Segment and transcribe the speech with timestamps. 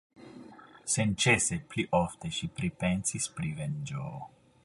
[0.93, 4.09] Senĉese pli ofte ŝi pripensis pri venĝo.